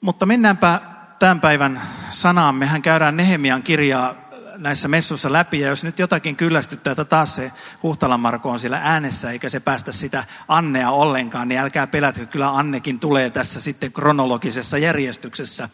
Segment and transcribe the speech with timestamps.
[0.00, 0.80] Mutta mennäänpä
[1.18, 2.54] tämän päivän sanaan.
[2.54, 4.14] Mehän käydään Nehemian kirjaa
[4.56, 5.60] näissä messuissa läpi.
[5.60, 9.60] Ja jos nyt jotakin kyllästyttää, että taas se Huhtalan Marko on siellä äänessä, eikä se
[9.60, 15.68] päästä sitä Annea ollenkaan, niin älkää pelätkö, kyllä Annekin tulee tässä sitten kronologisessa järjestyksessä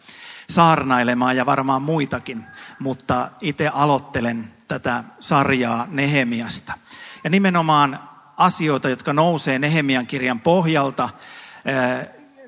[0.49, 2.43] saarnailemaan ja varmaan muitakin.
[2.79, 6.73] Mutta itse aloittelen tätä sarjaa Nehemiasta.
[7.23, 7.99] Ja nimenomaan
[8.37, 11.09] asioita, jotka nousee Nehemian kirjan pohjalta.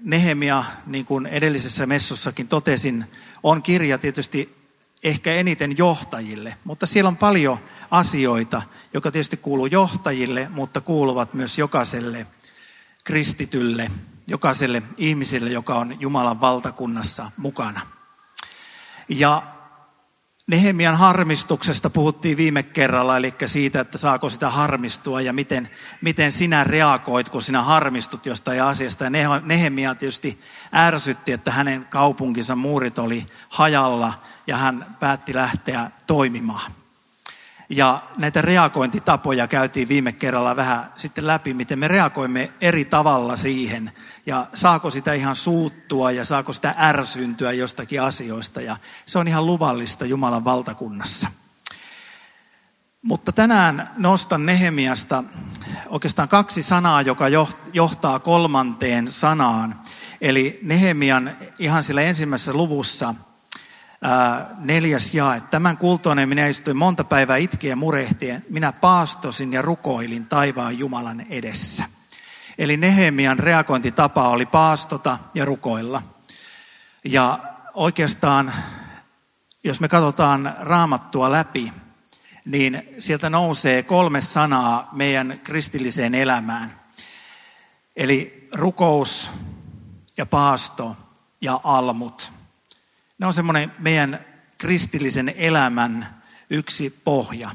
[0.02, 3.06] Nehemia, niin kuin edellisessä messossakin totesin,
[3.44, 4.56] on kirja tietysti
[5.04, 7.60] ehkä eniten johtajille, mutta siellä on paljon
[7.92, 8.62] asioita,
[8.94, 12.28] joka tietysti kuuluu johtajille, mutta kuuluvat myös jokaiselle
[13.04, 13.92] kristitylle,
[14.28, 17.82] jokaiselle ihmiselle, joka on Jumalan valtakunnassa mukana.
[19.10, 19.44] Ja
[20.50, 25.70] Nehemian harmistuksesta puhuttiin viime kerralla, eli siitä, että saako sitä harmistua ja miten,
[26.02, 29.04] miten sinä reagoit, kun sinä harmistut jostain asiasta.
[29.04, 29.10] Ja
[29.44, 30.40] Nehemia tietysti
[30.76, 34.14] ärsytti, että hänen kaupunkinsa muurit oli hajalla
[34.48, 36.79] ja hän päätti lähteä toimimaan.
[37.70, 43.92] Ja näitä reagointitapoja käytiin viime kerralla vähän sitten läpi, miten me reagoimme eri tavalla siihen.
[44.26, 48.62] Ja saako sitä ihan suuttua ja saako sitä ärsyntyä jostakin asioista.
[48.62, 51.28] Ja se on ihan luvallista Jumalan valtakunnassa.
[53.02, 55.24] Mutta tänään nostan Nehemiasta
[55.90, 57.26] oikeastaan kaksi sanaa, joka
[57.74, 59.80] johtaa kolmanteen sanaan.
[60.22, 63.16] Eli Nehemian ihan sillä ensimmäisessä luvussa–
[64.58, 65.42] neljäs jae.
[65.42, 68.46] Tämän kultoinen minä istuin monta päivää itkien murehtien.
[68.50, 71.84] Minä paastosin ja rukoilin taivaan Jumalan edessä.
[72.58, 76.02] Eli Nehemian reagointitapa oli paastota ja rukoilla.
[77.06, 77.40] Ja
[77.74, 78.54] oikeastaan,
[79.64, 81.74] jos me katsotaan raamattua läpi,
[82.46, 86.80] niin sieltä nousee kolme sanaa meidän kristilliseen elämään.
[87.96, 89.32] Eli rukous
[90.18, 90.98] ja paasto
[91.42, 92.39] ja almut.
[93.20, 94.26] Ne on semmoinen meidän
[94.58, 97.52] kristillisen elämän yksi pohja.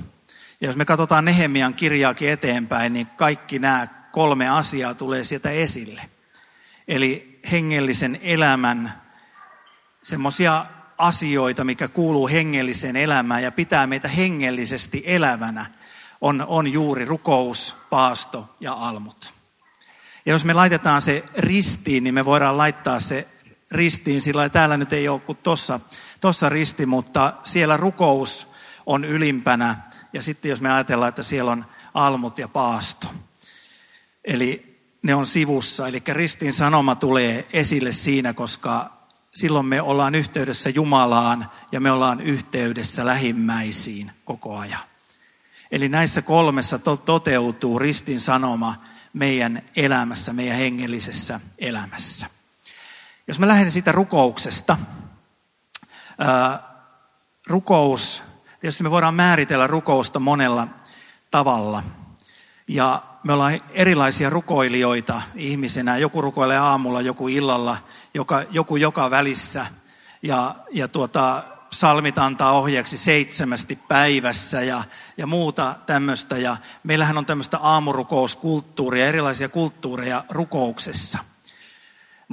[0.60, 6.10] Ja jos me katsotaan Nehemian kirjaakin eteenpäin, niin kaikki nämä kolme asiaa tulee sieltä esille.
[6.88, 9.02] Eli hengellisen elämän
[10.02, 10.66] semmoisia
[10.98, 15.66] asioita, mikä kuuluu hengelliseen elämään ja pitää meitä hengellisesti elävänä,
[16.20, 19.34] on, on juuri rukous, paasto ja almut.
[20.26, 23.28] Ja jos me laitetaan se ristiin, niin me voidaan laittaa se
[23.74, 25.80] ristiin, sillä täällä nyt ei ole kuin tuossa
[26.20, 28.46] tossa risti, mutta siellä rukous
[28.86, 29.76] on ylimpänä.
[30.12, 33.06] Ja sitten jos me ajatellaan, että siellä on almut ja paasto.
[34.24, 35.88] Eli ne on sivussa.
[35.88, 38.92] Eli ristin sanoma tulee esille siinä, koska
[39.34, 44.80] silloin me ollaan yhteydessä Jumalaan ja me ollaan yhteydessä lähimmäisiin koko ajan.
[45.70, 48.82] Eli näissä kolmessa to- toteutuu ristin sanoma
[49.12, 52.26] meidän elämässä, meidän hengellisessä elämässä.
[53.28, 54.76] Jos mä lähden siitä rukouksesta,
[57.46, 58.22] rukous,
[58.60, 60.68] tietysti me voidaan määritellä rukousta monella
[61.30, 61.82] tavalla.
[62.68, 65.96] Ja me ollaan erilaisia rukoilijoita ihmisenä.
[65.96, 67.76] Joku rukoilee aamulla, joku illalla,
[68.14, 69.66] joka, joku joka välissä.
[70.22, 74.84] Ja, ja tuota, salmit antaa ohjeeksi seitsemästi päivässä ja,
[75.16, 76.38] ja muuta tämmöistä.
[76.38, 81.18] Ja meillähän on tämmöistä aamurukouskulttuuria, erilaisia kulttuureja rukouksessa–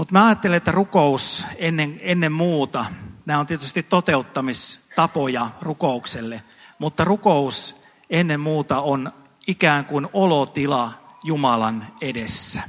[0.01, 2.85] mutta mä ajattelen, että rukous ennen, ennen muuta,
[3.25, 6.43] nämä on tietysti toteuttamistapoja rukoukselle,
[6.79, 7.75] mutta rukous
[8.09, 9.13] ennen muuta on
[9.47, 10.91] ikään kuin olotila
[11.23, 12.61] Jumalan edessä.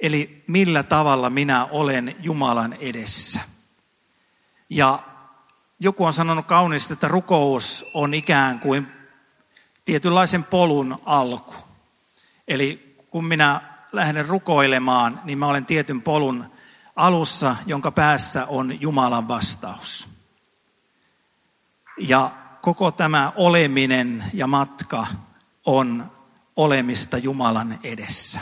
[0.00, 3.40] Eli millä tavalla minä olen Jumalan edessä.
[4.70, 4.98] Ja
[5.80, 8.86] joku on sanonut kauniisti, että rukous on ikään kuin
[9.84, 11.54] tietynlaisen polun alku.
[12.48, 16.44] Eli kun minä lähden rukoilemaan, niin mä olen tietyn polun
[16.96, 20.08] alussa, jonka päässä on Jumalan vastaus.
[21.98, 25.06] Ja koko tämä oleminen ja matka
[25.64, 26.12] on
[26.56, 28.40] olemista Jumalan edessä.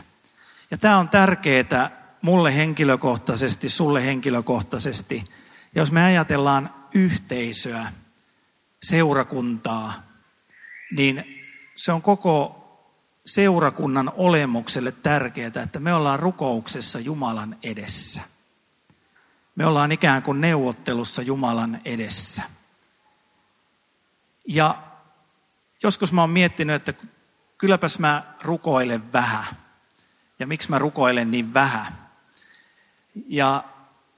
[0.71, 1.91] Ja tämä on tärkeää
[2.23, 5.25] mulle henkilökohtaisesti, sulle henkilökohtaisesti.
[5.75, 7.93] Ja jos me ajatellaan yhteisöä,
[8.83, 10.03] seurakuntaa,
[10.97, 11.25] niin
[11.77, 12.62] se on koko
[13.27, 18.23] seurakunnan olemukselle tärkeää, että me ollaan rukouksessa Jumalan edessä.
[19.55, 22.43] Me ollaan ikään kuin neuvottelussa Jumalan edessä.
[24.49, 24.83] Ja
[25.83, 27.07] joskus mä oon miettinyt, että
[27.59, 29.45] kylläpäs mä rukoilen vähän.
[30.39, 32.11] Ja miksi mä rukoilen niin vähän.
[33.27, 33.65] Ja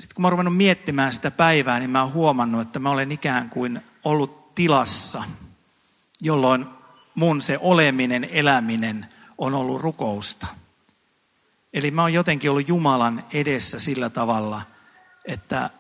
[0.00, 3.12] sitten kun mä oon ruvennut miettimään sitä päivää, niin mä oon huomannut, että mä olen
[3.12, 5.24] ikään kuin ollut tilassa,
[6.20, 6.66] jolloin
[7.14, 9.06] mun se oleminen, eläminen
[9.38, 10.46] on ollut rukousta.
[11.72, 14.62] Eli mä oon jotenkin ollut Jumalan edessä sillä tavalla,
[15.24, 15.70] että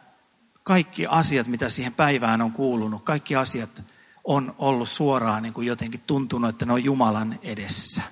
[0.62, 3.82] kaikki asiat, mitä siihen päivään on kuulunut, kaikki asiat
[4.24, 8.02] on ollut suoraan niin kuin jotenkin tuntunut, että ne on Jumalan edessä.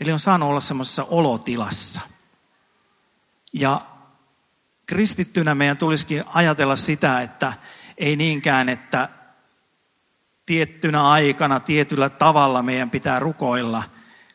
[0.00, 2.00] Eli on saanut olla semmoisessa olotilassa.
[3.52, 3.86] Ja
[4.86, 7.52] kristittynä meidän tulisikin ajatella sitä, että
[7.98, 9.08] ei niinkään, että
[10.52, 13.82] tiettynä aikana, tietyllä tavalla meidän pitää rukoilla,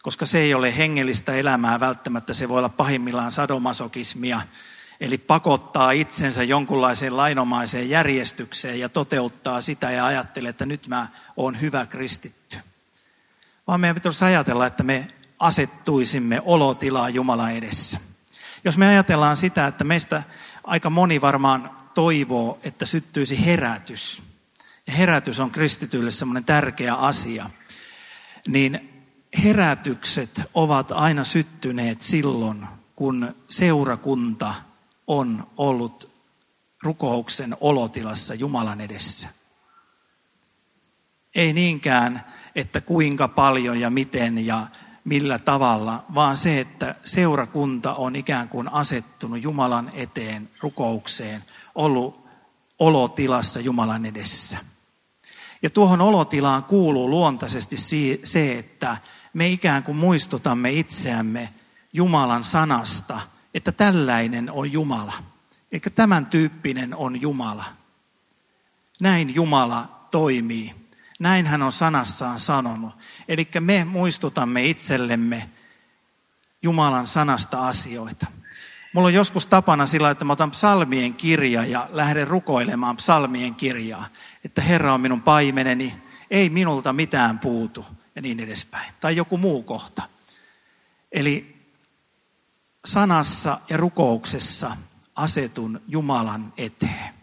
[0.01, 4.41] koska se ei ole hengellistä elämää välttämättä, se voi olla pahimmillaan sadomasokismia,
[5.01, 11.61] eli pakottaa itsensä jonkunlaiseen lainomaiseen järjestykseen ja toteuttaa sitä ja ajattelee, että nyt mä oon
[11.61, 12.57] hyvä kristitty.
[13.67, 15.07] Vaan meidän pitäisi ajatella, että me
[15.39, 17.99] asettuisimme olotilaa Jumalan edessä.
[18.63, 20.23] Jos me ajatellaan sitä, että meistä
[20.63, 24.26] aika moni varmaan toivoo, että syttyisi herätys,
[24.97, 27.49] herätys on kristityille semmoinen tärkeä asia,
[28.47, 29.03] niin
[29.43, 34.53] herätykset ovat aina syttyneet silloin, kun seurakunta
[35.07, 36.11] on ollut
[36.83, 39.29] rukouksen olotilassa Jumalan edessä.
[41.35, 42.25] Ei niinkään,
[42.55, 44.67] että kuinka paljon ja miten ja
[45.03, 51.43] millä tavalla, vaan se, että seurakunta on ikään kuin asettunut Jumalan eteen rukoukseen,
[51.75, 52.27] ollut
[52.79, 54.57] olotilassa Jumalan edessä.
[55.61, 57.75] Ja tuohon olotilaan kuuluu luontaisesti
[58.23, 58.97] se, että
[59.33, 61.53] me ikään kuin muistutamme itseämme
[61.93, 63.21] Jumalan sanasta,
[63.53, 65.13] että tällainen on Jumala.
[65.71, 67.63] Eli tämän tyyppinen on Jumala.
[68.99, 70.75] Näin Jumala toimii.
[71.19, 72.93] Näin hän on sanassaan sanonut.
[73.27, 75.49] Eli me muistutamme itsellemme
[76.61, 78.25] Jumalan sanasta asioita.
[78.93, 84.05] Mulla on joskus tapana sillä, että mä otan psalmien kirja ja lähden rukoilemaan psalmien kirjaa.
[84.45, 85.93] Että Herra on minun paimeneni,
[86.31, 87.85] ei minulta mitään puutu
[88.15, 88.93] ja niin edespäin.
[88.99, 90.01] Tai joku muu kohta.
[91.11, 91.57] Eli
[92.85, 94.77] sanassa ja rukouksessa
[95.15, 97.13] asetun Jumalan eteen.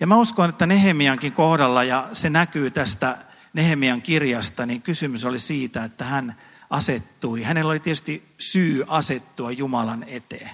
[0.00, 3.18] Ja mä uskon, että Nehemiankin kohdalla, ja se näkyy tästä
[3.52, 6.36] Nehemian kirjasta, niin kysymys oli siitä, että hän
[6.70, 7.42] asettui.
[7.42, 10.50] Hänellä oli tietysti syy asettua Jumalan eteen.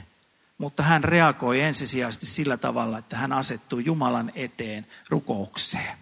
[0.59, 5.97] Mutta hän reagoi ensisijaisesti sillä tavalla, että hän asettui Jumalan eteen rukoukseen.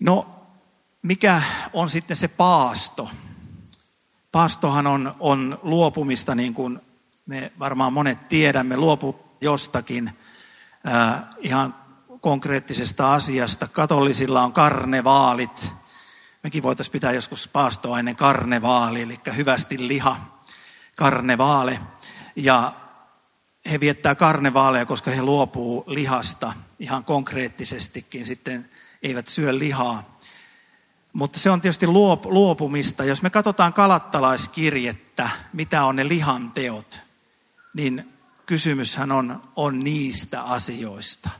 [0.00, 0.46] No,
[1.02, 1.42] mikä
[1.72, 3.10] on sitten se paasto?
[4.32, 6.80] Paastohan on, on luopumista, niin kuin
[7.26, 10.12] me varmaan monet tiedämme, luopu jostakin
[10.88, 11.74] äh, ihan
[12.20, 13.68] konkreettisesta asiasta.
[13.68, 15.72] Katolisilla on karnevaalit.
[16.42, 20.16] Mekin voitaisiin pitää joskus paastoa ennen karnevaali, eli hyvästi liha,
[20.96, 21.80] karnevaale.
[22.36, 22.72] Ja
[23.70, 28.70] he viettää karnevaaleja, koska he luopuu lihasta ihan konkreettisestikin, sitten
[29.02, 30.18] eivät syö lihaa.
[31.12, 31.86] Mutta se on tietysti
[32.24, 33.04] luopumista.
[33.04, 37.00] Jos me katsotaan kalattalaiskirjettä, mitä on ne lihan teot,
[37.74, 38.12] niin
[38.46, 41.30] kysymyshän on, on niistä asioista.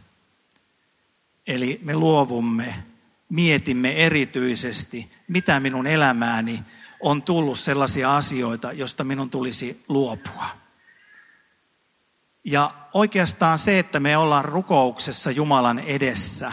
[1.47, 2.85] Eli me luovumme,
[3.29, 6.63] mietimme erityisesti, mitä minun elämääni
[7.01, 10.60] on tullut sellaisia asioita, josta minun tulisi luopua.
[12.45, 16.53] Ja oikeastaan se, että me ollaan rukouksessa Jumalan edessä,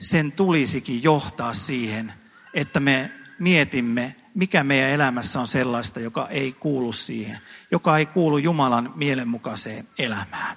[0.00, 2.12] sen tulisikin johtaa siihen,
[2.54, 7.38] että me mietimme, mikä meidän elämässä on sellaista, joka ei kuulu siihen,
[7.70, 10.56] joka ei kuulu Jumalan mielenmukaiseen elämään.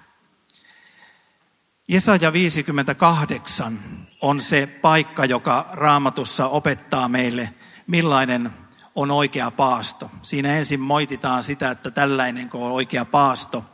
[1.87, 3.79] Jesaja 58
[4.21, 7.53] on se paikka, joka raamatussa opettaa meille,
[7.87, 8.49] millainen
[8.95, 10.11] on oikea paasto.
[10.21, 13.65] Siinä ensin moititaan sitä, että tällainen on oikea paasto,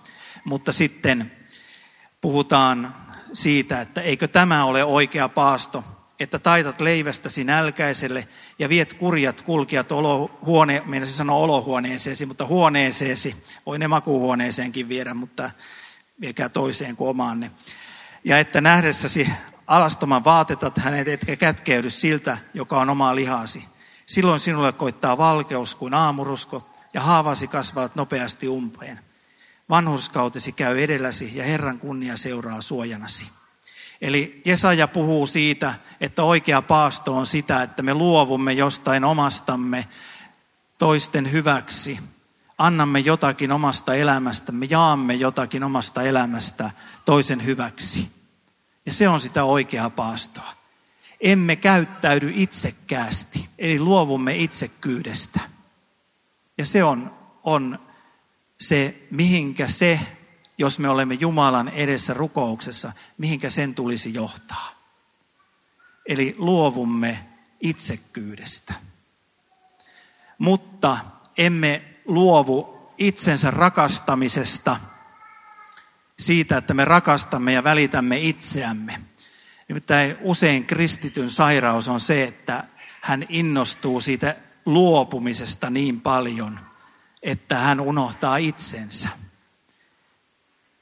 [0.45, 1.31] mutta sitten
[2.21, 2.95] puhutaan
[3.33, 5.83] siitä, että eikö tämä ole oikea paasto,
[6.19, 8.27] että taitat leivästäsi nälkäiselle
[8.59, 13.35] ja viet kurjat kulkijat olohuone, meidän se sanoo olohuoneeseesi, mutta huoneeseesi,
[13.65, 15.51] voi ne makuuhuoneeseenkin viedä, mutta
[16.21, 17.51] viekää toiseen kuin omaanne.
[18.23, 19.29] Ja että nähdessäsi
[19.67, 23.65] alastoman vaatetat hänet, etkä kätkeydy siltä, joka on omaa lihasi.
[24.05, 28.99] Silloin sinulle koittaa valkeus kuin aamurusko ja haavasi kasvavat nopeasti umpeen.
[29.69, 33.29] Vanhurskautesi käy edelläsi ja Herran kunnia seuraa suojanasi.
[34.01, 39.87] Eli Jesaja puhuu siitä, että oikea paasto on sitä, että me luovumme jostain omastamme
[40.77, 41.99] toisten hyväksi.
[42.57, 46.71] Annamme jotakin omasta elämästämme, jaamme jotakin omasta elämästä
[47.05, 48.09] toisen hyväksi.
[48.85, 50.53] Ja se on sitä oikeaa paastoa.
[51.21, 55.39] Emme käyttäydy itsekkäästi, eli luovumme itsekkyydestä.
[56.57, 57.79] Ja se on, on
[58.59, 59.99] se, mihinkä se,
[60.57, 64.75] jos me olemme Jumalan edessä rukouksessa, mihinkä sen tulisi johtaa.
[66.05, 67.25] Eli luovumme
[67.59, 68.73] itsekkyydestä.
[70.37, 70.97] Mutta
[71.37, 74.77] emme luovu itsensä rakastamisesta
[76.19, 79.01] siitä, että me rakastamme ja välitämme itseämme.
[79.67, 82.63] Nimittäin usein kristityn sairaus on se, että
[83.01, 84.35] hän innostuu siitä
[84.65, 86.59] luopumisesta niin paljon,
[87.25, 89.09] että hän unohtaa itsensä.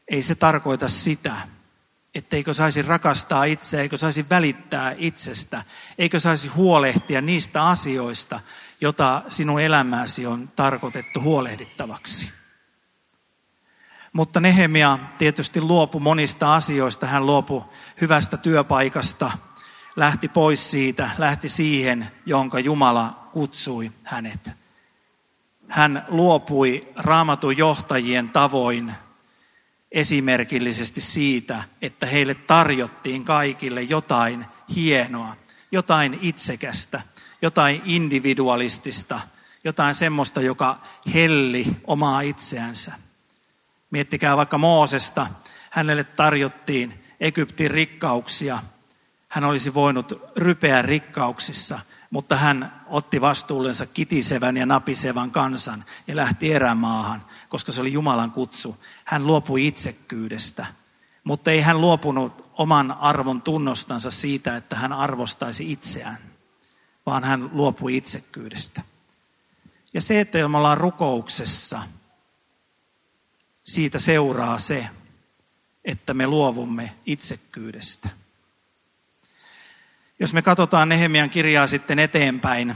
[0.07, 1.35] Ei se tarkoita sitä,
[2.15, 5.63] etteikö saisi rakastaa itseä, eikö saisi välittää itsestä,
[5.97, 8.39] eikö saisi huolehtia niistä asioista,
[8.81, 12.31] jota sinun elämäsi on tarkoitettu huolehdittavaksi.
[14.13, 17.05] Mutta Nehemia tietysti luopui monista asioista.
[17.05, 17.65] Hän luopui
[18.01, 19.31] hyvästä työpaikasta,
[19.95, 24.62] lähti pois siitä, lähti siihen, jonka Jumala kutsui hänet.
[25.73, 28.93] Hän luopui raamatun johtajien tavoin
[29.91, 35.35] esimerkillisesti siitä, että heille tarjottiin kaikille jotain hienoa,
[35.71, 37.01] jotain itsekästä,
[37.41, 39.19] jotain individualistista,
[39.63, 40.81] jotain semmoista, joka
[41.13, 42.91] helli omaa itseänsä.
[43.91, 45.27] Miettikää vaikka Moosesta.
[45.69, 48.59] Hänelle tarjottiin Egyptin rikkauksia.
[49.27, 51.79] Hän olisi voinut rypeä rikkauksissa,
[52.13, 58.31] mutta hän otti vastuullensa kitisevän ja napisevan kansan ja lähti erämaahan, koska se oli Jumalan
[58.31, 58.77] kutsu.
[59.05, 60.65] Hän luopui itsekkyydestä,
[61.23, 66.17] mutta ei hän luopunut oman arvon tunnostansa siitä, että hän arvostaisi itseään,
[67.05, 68.81] vaan hän luopui itsekkyydestä.
[69.93, 71.83] Ja se, että me ollaan rukouksessa–
[73.63, 74.87] siitä seuraa se,
[75.85, 78.09] että me luovumme itsekkyydestä.
[80.19, 82.75] Jos me katsotaan Nehemian kirjaa sitten eteenpäin,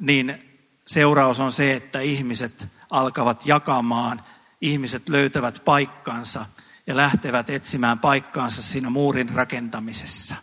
[0.00, 4.22] niin seuraus on se, että ihmiset alkavat jakamaan,
[4.60, 6.46] ihmiset löytävät paikkansa
[6.86, 10.34] ja lähtevät etsimään paikkaansa siinä muurin rakentamisessa.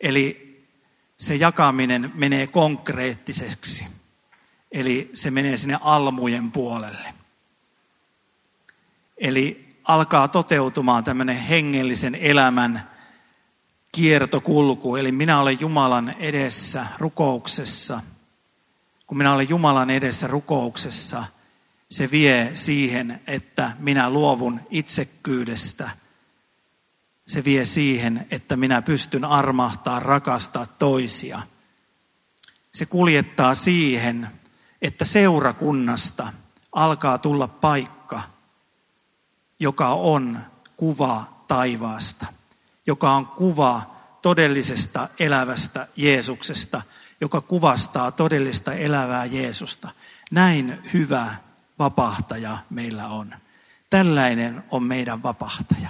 [0.00, 0.48] Eli
[1.16, 3.86] se jakaminen menee konkreettiseksi.
[4.72, 7.14] Eli se menee sinne almujen puolelle.
[9.18, 12.90] Eli alkaa toteutumaan tämmöinen hengellisen elämän
[13.92, 14.96] kiertokulku.
[14.96, 18.00] Eli minä olen Jumalan edessä rukouksessa.
[19.06, 21.24] Kun minä olen Jumalan edessä rukouksessa,
[21.90, 25.90] se vie siihen, että minä luovun itsekkyydestä.
[27.26, 31.42] Se vie siihen, että minä pystyn armahtaa, rakastaa toisia.
[32.72, 34.28] Se kuljettaa siihen,
[34.82, 36.32] että seurakunnasta
[36.72, 38.22] alkaa tulla paikka–
[39.60, 40.40] joka on
[40.76, 42.26] kuva taivaasta,
[42.88, 46.82] joka on kuva todellisesta elävästä Jeesuksesta,
[47.20, 49.90] joka kuvastaa todellista elävää Jeesusta.
[50.30, 51.34] Näin hyvä
[51.78, 53.34] vapahtaja meillä on.
[53.90, 55.88] Tällainen on meidän vapahtaja.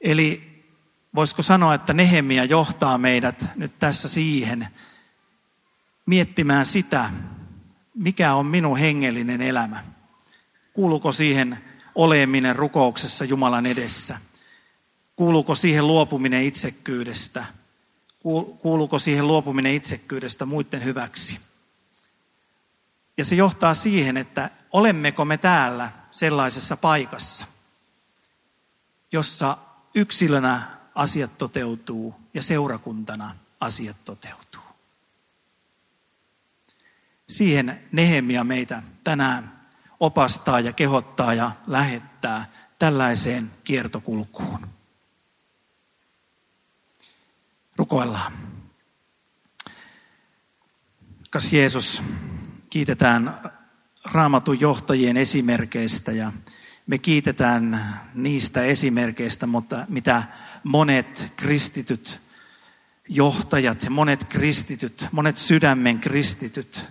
[0.00, 0.62] Eli
[1.14, 4.68] voisiko sanoa, että Nehemia johtaa meidät nyt tässä siihen
[6.06, 7.10] miettimään sitä,
[7.94, 9.84] mikä on minun hengellinen elämä.
[10.72, 11.58] Kuuluuko siihen
[11.94, 14.29] oleminen rukouksessa Jumalan edessä?
[15.20, 17.44] Kuuluuko siihen luopuminen itsekkyydestä?
[18.62, 21.40] Kuuluuko siihen luopuminen itsekkyydestä muiden hyväksi?
[23.16, 27.46] Ja se johtaa siihen, että olemmeko me täällä sellaisessa paikassa,
[29.12, 29.56] jossa
[29.94, 30.62] yksilönä
[30.94, 34.62] asiat toteutuu ja seurakuntana asiat toteutuu.
[37.28, 39.60] Siihen Nehemia meitä tänään
[40.00, 44.79] opastaa ja kehottaa ja lähettää tällaiseen kiertokulkuun.
[47.80, 48.32] Rukoillaan.
[51.30, 52.02] Kas Jeesus,
[52.70, 53.52] kiitetään
[54.12, 56.32] raamatun johtajien esimerkeistä ja
[56.86, 57.84] me kiitetään
[58.14, 60.22] niistä esimerkeistä, mutta mitä
[60.64, 62.20] monet kristityt
[63.08, 66.90] johtajat, monet kristityt, monet sydämen kristityt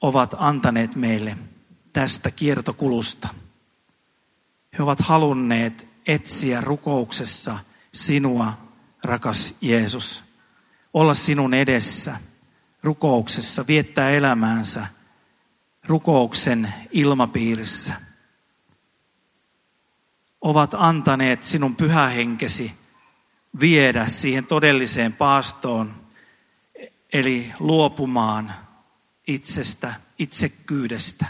[0.00, 1.38] ovat antaneet meille
[1.92, 3.28] tästä kiertokulusta.
[4.78, 7.58] He ovat halunneet etsiä rukouksessa
[7.92, 8.67] sinua,
[9.08, 10.24] rakas Jeesus.
[10.94, 12.16] Olla sinun edessä
[12.82, 14.86] rukouksessa, viettää elämäänsä
[15.86, 17.94] rukouksen ilmapiirissä.
[20.40, 22.72] Ovat antaneet sinun pyhähenkesi
[23.60, 25.94] viedä siihen todelliseen paastoon,
[27.12, 28.54] eli luopumaan
[29.26, 31.26] itsestä, itsekkyydestä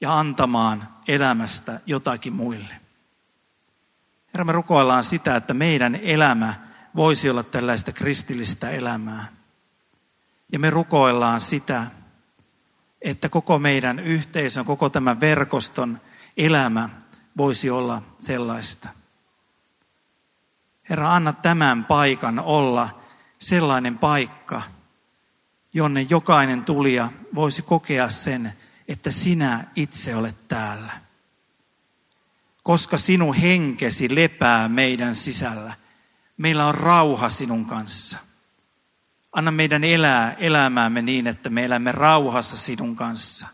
[0.00, 2.83] ja antamaan elämästä jotakin muille.
[4.34, 6.54] Herra, me rukoillaan sitä, että meidän elämä
[6.96, 9.26] voisi olla tällaista kristillistä elämää.
[10.52, 11.86] Ja me rukoillaan sitä,
[13.02, 16.00] että koko meidän yhteisön, koko tämän verkoston
[16.36, 16.88] elämä
[17.36, 18.88] voisi olla sellaista.
[20.88, 23.00] Herra, anna tämän paikan olla
[23.38, 24.62] sellainen paikka,
[25.74, 28.52] jonne jokainen tulija voisi kokea sen,
[28.88, 31.03] että sinä itse olet täällä.
[32.64, 35.74] Koska sinun henkesi lepää meidän sisällä.
[36.36, 38.18] Meillä on rauha sinun kanssa.
[39.32, 43.46] Anna meidän elää elämäämme niin, että me elämme rauhassa sinun kanssa.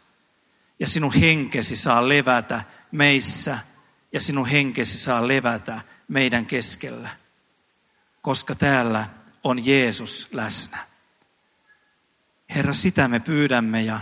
[0.79, 2.63] Ja sinun henkesi saa levätä
[2.93, 3.59] meissä
[4.13, 7.11] ja sinun henkesi saa levätä meidän keskellä,
[8.21, 9.07] koska täällä
[9.45, 10.79] on Jeesus läsnä.
[12.55, 14.01] Herra, sitä me pyydämme ja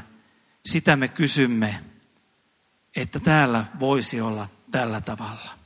[0.67, 1.81] sitä me kysymme,
[2.97, 5.58] että täällä voisi olla tällä tavalla.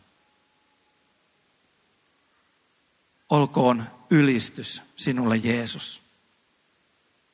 [3.29, 6.03] Olkoon ylistys sinulle Jeesus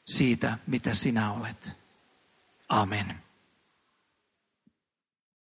[0.06, 1.78] siitä, mitä sinä olet.
[2.68, 3.27] Amen.